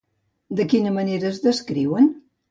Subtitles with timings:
[0.59, 2.09] De quina manera es descriuen?